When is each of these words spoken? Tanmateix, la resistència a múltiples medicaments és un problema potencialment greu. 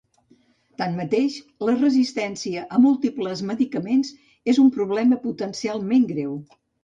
Tanmateix, 0.81 1.35
la 1.67 1.75
resistència 1.75 2.63
a 2.77 2.81
múltiples 2.87 3.45
medicaments 3.51 4.11
és 4.55 4.63
un 4.65 4.75
problema 4.79 5.23
potencialment 5.29 6.09
greu. 6.13 6.35